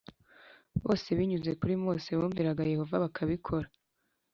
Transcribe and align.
Byose 0.79 1.07
binyuze 1.17 1.51
kuri 1.59 1.73
mose 1.83 2.09
b 2.13 2.17
bumviraga 2.19 2.69
yehova 2.71 2.95
bakabikora 3.03 3.67